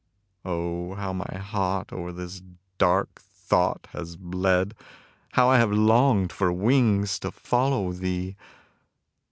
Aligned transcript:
Oh, 0.43 0.95
how 0.95 1.13
my 1.13 1.37
heart 1.37 1.93
o'er 1.93 2.11
this 2.11 2.41
dark 2.79 3.21
thought 3.21 3.85
has 3.91 4.15
bled! 4.15 4.73
How 5.33 5.47
I 5.47 5.59
have 5.59 5.71
longed 5.71 6.31
for 6.33 6.51
wings 6.51 7.19
to 7.19 7.29
follow 7.29 7.91
thee! 7.93 8.35